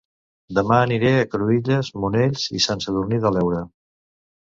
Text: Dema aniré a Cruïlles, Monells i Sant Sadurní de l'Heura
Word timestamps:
Dema 0.59 0.77
aniré 0.85 1.09
a 1.17 1.27
Cruïlles, 1.33 1.91
Monells 2.05 2.47
i 2.61 2.63
Sant 2.69 2.81
Sadurní 2.87 3.21
de 3.27 3.33
l'Heura 3.37 3.61